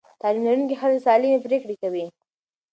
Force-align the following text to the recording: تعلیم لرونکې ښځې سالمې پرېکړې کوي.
تعلیم 0.21 0.43
لرونکې 0.47 0.75
ښځې 0.81 0.99
سالمې 1.07 1.37
پرېکړې 1.45 1.75
کوي. 1.81 2.05